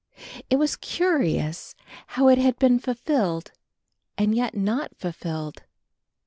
It 0.49 0.55
was 0.55 0.77
curious 0.77 1.75
how 2.07 2.27
it 2.27 2.39
had 2.39 2.57
been 2.57 2.79
fulfilled 2.79 3.51
and 4.17 4.33
yet 4.33 4.55
not 4.55 4.97
fulfilled. 4.97 5.61